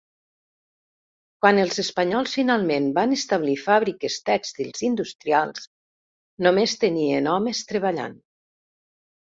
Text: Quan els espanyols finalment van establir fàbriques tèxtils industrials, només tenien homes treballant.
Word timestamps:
Quan 1.45 1.59
els 1.63 1.81
espanyols 1.83 2.33
finalment 2.39 2.89
van 2.97 3.13
establir 3.17 3.59
fàbriques 3.67 4.19
tèxtils 4.31 4.83
industrials, 4.91 5.71
només 6.49 6.79
tenien 6.87 7.35
homes 7.37 7.63
treballant. 7.75 8.23